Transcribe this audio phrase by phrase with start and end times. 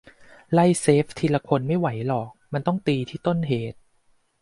[0.53, 3.79] "ไล่เซฟทีละคนไม่ไหวหรอก มันต้องตีที่ต้นเหตุ"